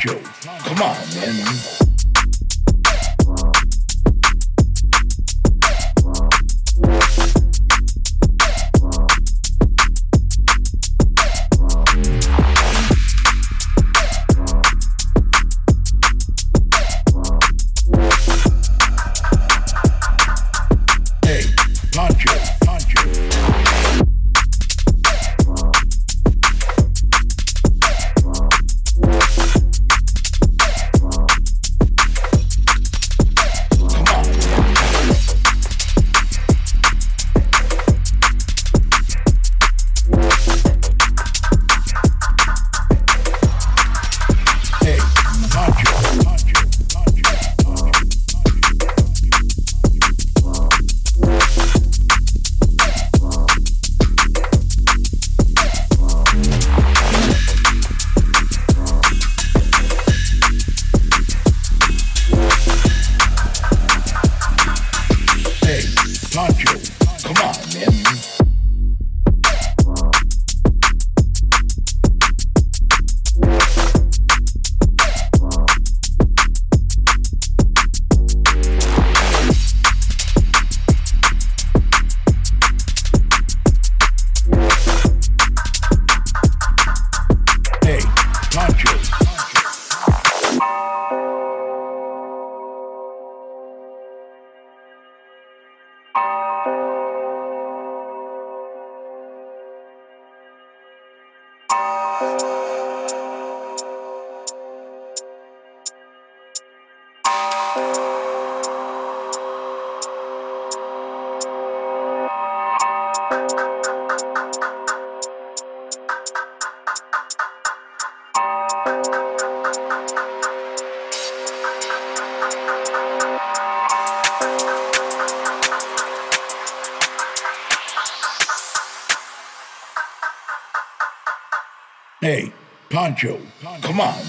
Pancho. 0.00 1.89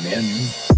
Come 0.03 0.70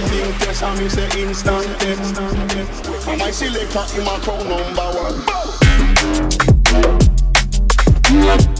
anything 0.00 0.32
test 0.38 0.62
and 0.62 0.80
me 0.80 0.88
say 0.88 1.04
instant 1.22 1.66
I 1.82 3.10
And 3.10 3.18
my 3.18 3.30
selector 3.30 3.84
in 3.98 4.04
my 4.04 4.18
crown 4.20 4.48
number 4.48 4.90
one. 8.50 8.59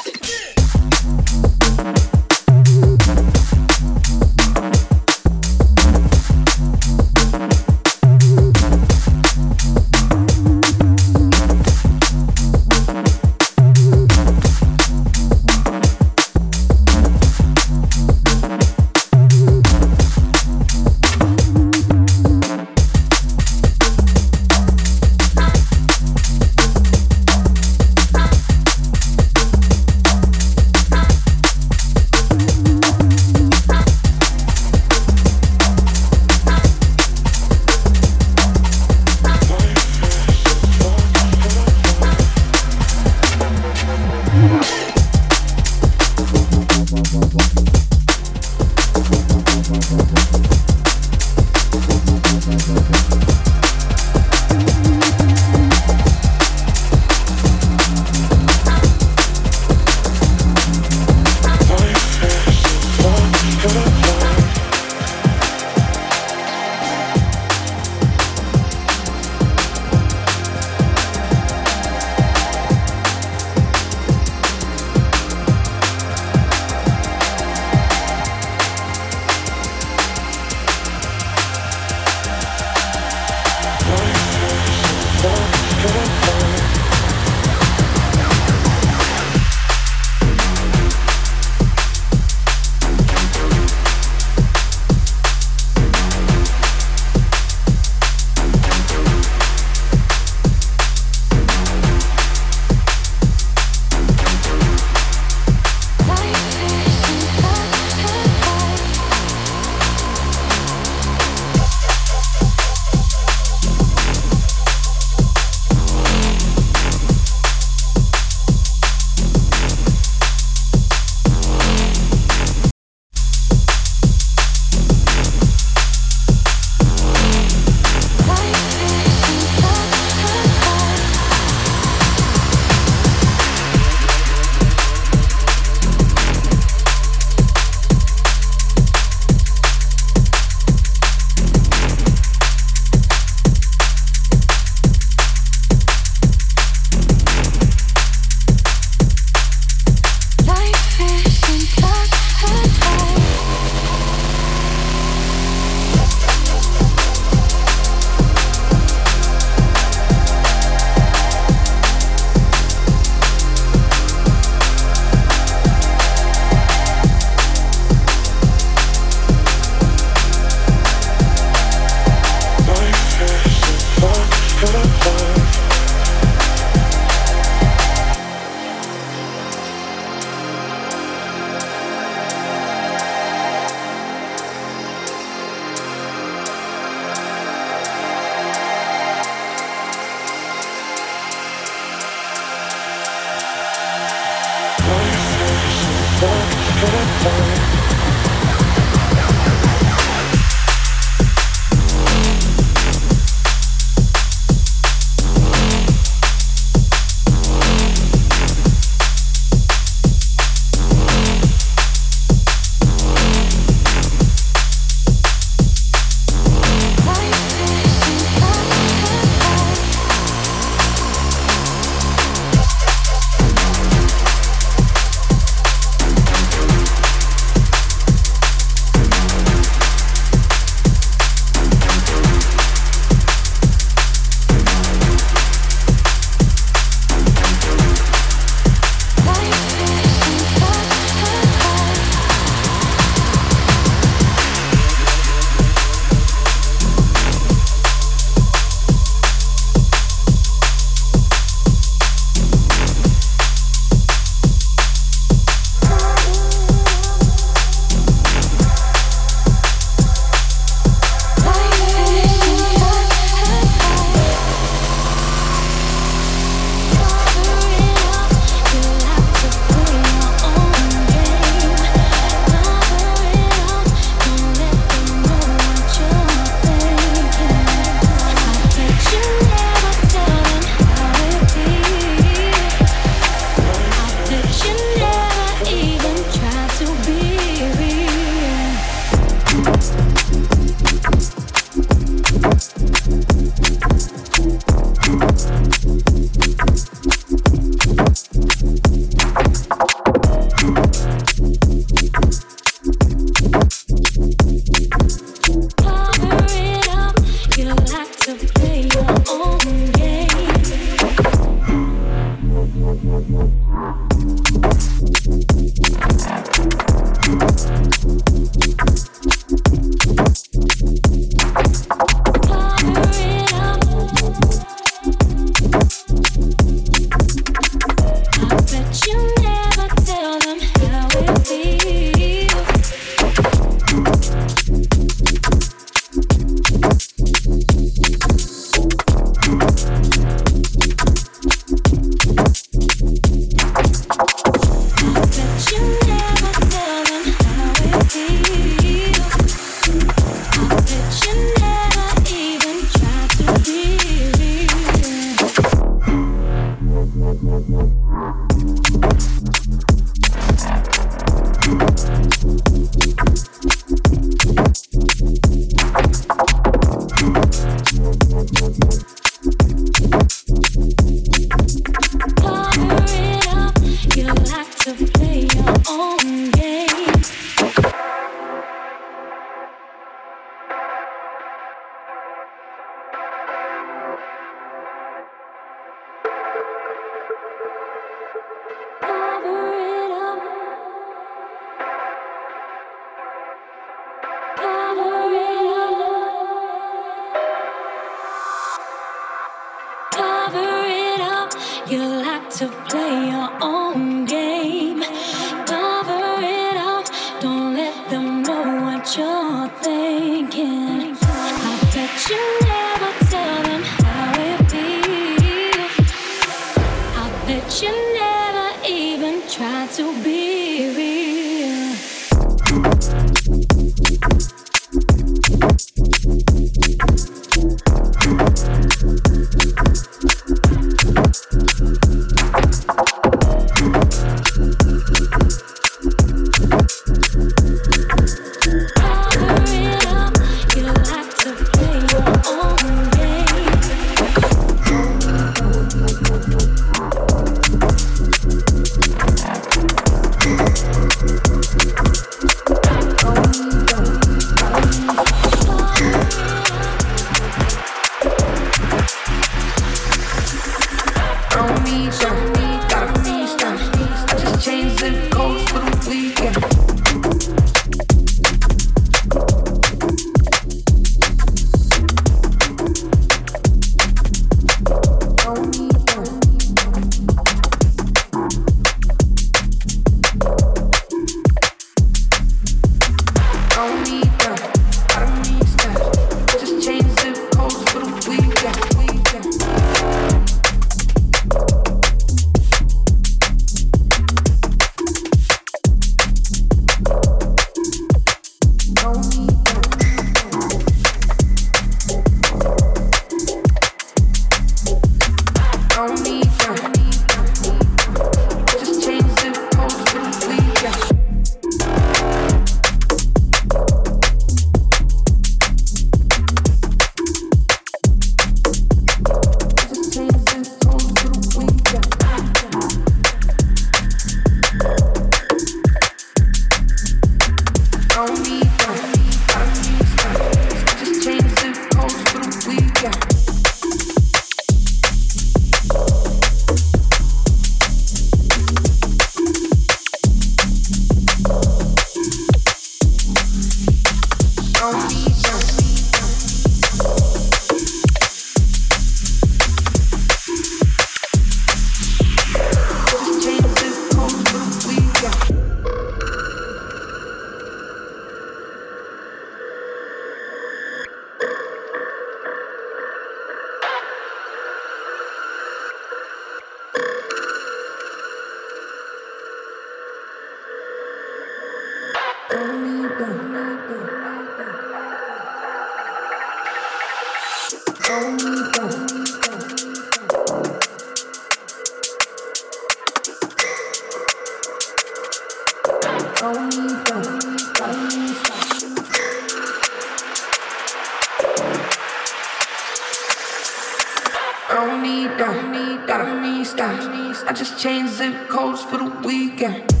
changed 597.91 598.13
zip 598.13 598.47
codes 598.47 598.81
for 598.83 598.97
the 598.97 599.09
weekend. 599.27 600.00